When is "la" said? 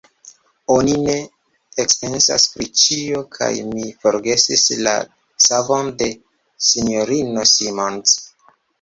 4.89-4.97